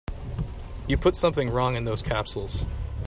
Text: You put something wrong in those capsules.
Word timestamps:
You 0.87 0.97
put 0.97 1.15
something 1.15 1.51
wrong 1.51 1.75
in 1.75 1.85
those 1.85 2.01
capsules. 2.01 2.65